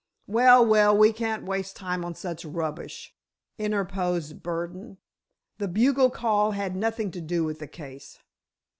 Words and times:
"Well, 0.25 0.65
well, 0.65 0.97
we 0.97 1.13
can't 1.13 1.45
waste 1.45 1.75
time 1.75 2.03
on 2.03 2.15
such 2.15 2.43
rubbish," 2.43 3.13
interposed 3.59 4.41
Burdon, 4.41 4.97
"the 5.59 5.67
bugle 5.67 6.09
call 6.09 6.53
had 6.53 6.75
nothing 6.75 7.11
to 7.11 7.21
do 7.21 7.43
with 7.43 7.59
the 7.59 7.67
case." 7.67 8.17